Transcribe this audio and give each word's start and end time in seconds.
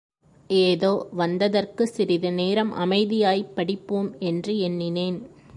ஏதோ 0.49 1.07
வந்ததற்கு 1.11 1.87
சிறிது 1.87 2.31
நேரம் 2.31 2.73
அமைதியாய்ப் 2.75 3.55
படிப்போம் 3.55 4.15
என்று 4.19 4.59
எண்ணினேன். 4.59 5.19